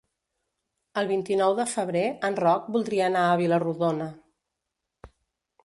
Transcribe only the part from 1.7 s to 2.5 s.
febrer en